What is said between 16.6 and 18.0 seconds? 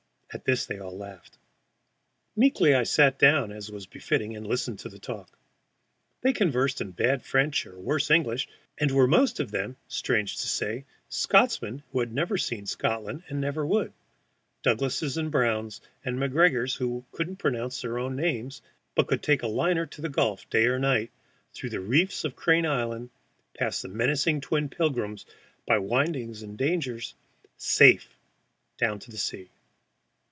who couldn't pronounce their